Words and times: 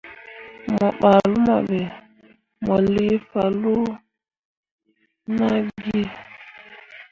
Mo 0.75 0.87
ɓah 0.99 1.19
luma 1.29 1.55
ɓe, 1.67 1.79
mo 2.65 2.75
lii 2.93 3.13
fanloo 3.31 3.85
naa 5.35 5.55
gi 5.81 5.81
me. 5.97 6.01